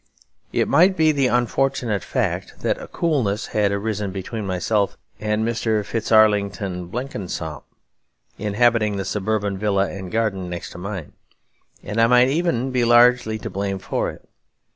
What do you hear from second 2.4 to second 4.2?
that a coolness had arisen